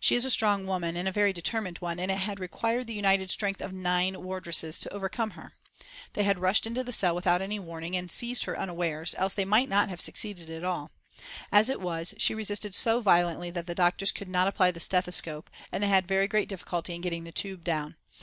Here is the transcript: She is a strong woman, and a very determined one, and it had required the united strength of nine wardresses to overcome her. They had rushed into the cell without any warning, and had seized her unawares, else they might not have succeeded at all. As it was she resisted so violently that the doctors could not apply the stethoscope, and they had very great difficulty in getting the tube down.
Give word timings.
She 0.00 0.14
is 0.14 0.26
a 0.26 0.30
strong 0.30 0.66
woman, 0.66 0.98
and 0.98 1.08
a 1.08 1.12
very 1.12 1.32
determined 1.32 1.78
one, 1.78 1.98
and 1.98 2.10
it 2.10 2.18
had 2.18 2.38
required 2.38 2.86
the 2.86 2.92
united 2.92 3.30
strength 3.30 3.62
of 3.62 3.72
nine 3.72 4.22
wardresses 4.22 4.78
to 4.80 4.92
overcome 4.92 5.30
her. 5.30 5.54
They 6.12 6.24
had 6.24 6.40
rushed 6.40 6.66
into 6.66 6.84
the 6.84 6.92
cell 6.92 7.14
without 7.14 7.40
any 7.40 7.58
warning, 7.58 7.96
and 7.96 8.04
had 8.04 8.10
seized 8.10 8.44
her 8.44 8.58
unawares, 8.58 9.14
else 9.16 9.32
they 9.32 9.46
might 9.46 9.70
not 9.70 9.88
have 9.88 10.02
succeeded 10.02 10.50
at 10.50 10.62
all. 10.62 10.90
As 11.50 11.70
it 11.70 11.80
was 11.80 12.12
she 12.18 12.34
resisted 12.34 12.74
so 12.74 13.00
violently 13.00 13.50
that 13.50 13.66
the 13.66 13.74
doctors 13.74 14.12
could 14.12 14.28
not 14.28 14.46
apply 14.46 14.72
the 14.72 14.78
stethoscope, 14.78 15.48
and 15.72 15.82
they 15.82 15.88
had 15.88 16.06
very 16.06 16.28
great 16.28 16.50
difficulty 16.50 16.94
in 16.94 17.00
getting 17.00 17.24
the 17.24 17.32
tube 17.32 17.64
down. 17.64 17.96